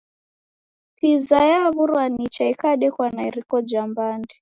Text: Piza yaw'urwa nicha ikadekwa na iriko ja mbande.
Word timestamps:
Piza 0.97 1.37
yaw'urwa 1.51 2.03
nicha 2.13 2.43
ikadekwa 2.53 3.05
na 3.15 3.21
iriko 3.29 3.55
ja 3.69 3.81
mbande. 3.89 4.35